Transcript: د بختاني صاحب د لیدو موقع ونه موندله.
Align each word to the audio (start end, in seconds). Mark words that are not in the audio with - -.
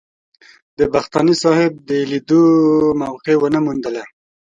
د 0.77 0.79
بختاني 0.93 1.35
صاحب 1.43 1.71
د 1.87 1.89
لیدو 2.11 2.41
موقع 3.01 3.35
ونه 3.39 3.59
موندله. 3.65 4.03